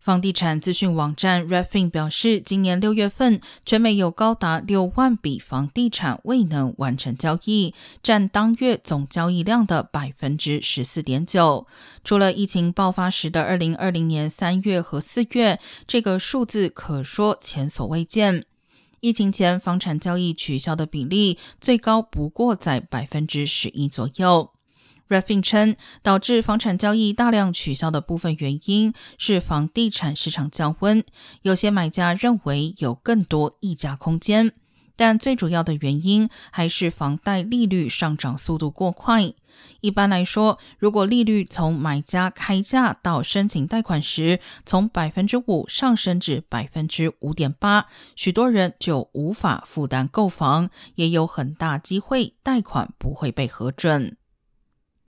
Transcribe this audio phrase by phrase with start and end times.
[0.00, 11.66] 房地产资讯网站 Refin 表示，今年六月份，全美有高达六万笔房地产未能完成交易，占当月总交易量的百分之十四点九。
[12.04, 18.44] 除了疫情爆发时的二零二零年三月和四月，这个数字可说前所未见。
[19.00, 24.50] 疫情前房产交易取消的比例最高不过在百分之十一左右。
[25.08, 31.02] Refin 称，导致房产交易大量取消的部分原因是房地产市场降温，
[31.42, 34.52] 有些买家认为有更多溢价空间，
[34.96, 39.32] 但最主要的原因还是房贷利率上涨速度过快。
[39.80, 54.17] 一般来说，如果利率从买家开价到申请贷款时，从百分之五上升至百分之五点八，许多人就无法负担购房，也有很大机会贷款不会被核准。